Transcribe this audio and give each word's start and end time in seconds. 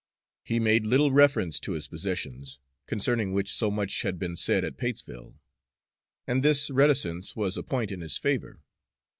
He 0.43 0.59
made 0.59 0.83
little 0.83 1.11
reference 1.11 1.59
to 1.59 1.73
his 1.73 1.87
possessions, 1.87 2.57
concerning 2.87 3.33
which 3.33 3.51
so 3.53 3.69
much 3.69 4.01
had 4.01 4.17
been 4.17 4.35
said 4.35 4.63
at 4.65 4.75
Patesville; 4.75 5.37
and 6.25 6.41
this 6.41 6.71
reticence 6.71 7.35
was 7.35 7.55
a 7.55 7.61
point 7.61 7.91
in 7.91 8.01
his 8.01 8.17
favor. 8.17 8.63